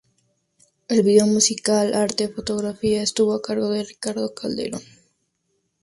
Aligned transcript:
El 0.87 1.03
vídeo 1.03 1.27
musical, 1.27 1.93
arte 1.93 2.23
y 2.23 2.27
fotografía 2.33 3.03
estuvo 3.03 3.33
a 3.35 3.41
cargo 3.43 3.69
de 3.69 3.83
Ricardo 3.83 4.33
Calderón. 4.33 4.81